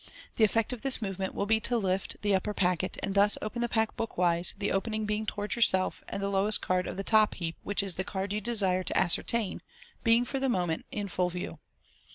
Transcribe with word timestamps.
The 0.37 0.43
effect 0.43 0.73
of 0.73 0.81
this 0.81 0.99
movement 0.99 1.35
will 1.35 1.45
be 1.45 1.59
to 1.59 1.77
lift 1.77 2.23
the 2.23 2.33
upper 2.33 2.55
packet, 2.55 2.97
and 3.03 3.13
thus 3.13 3.37
open 3.39 3.61
the 3.61 3.69
pack 3.69 3.95
bookwise, 3.95 4.55
the 4.57 4.71
opening 4.71 5.05
being 5.05 5.27
towards 5.27 5.55
yourself, 5.55 6.03
and 6.09 6.23
the 6.23 6.27
lowest 6.27 6.59
card 6.59 6.87
of 6.87 6.97
the 6.97 7.03
top 7.03 7.35
heap, 7.35 7.55
which 7.61 7.83
is 7.83 7.93
the 7.93 8.03
card 8.03 8.33
you 8.33 8.41
desire 8.41 8.83
to 8.83 8.97
ascertain, 8.97 9.61
being 10.03 10.25
for 10.25 10.39
the 10.39 10.49
moment 10.49 10.87
in 10.91 11.07
full 11.07 11.29
view. 11.29 11.59